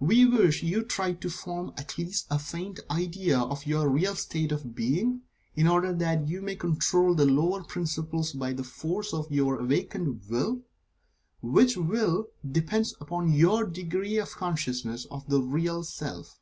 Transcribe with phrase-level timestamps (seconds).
[0.00, 4.14] We wish you to try to form at least a faint idea of your Real
[4.14, 5.22] State of Being,
[5.54, 10.24] in order that you may control the lower principles by the force of your awakened
[10.28, 10.60] Will,
[11.40, 16.38] which Will depends upon your degree of consciousness of the Real Self.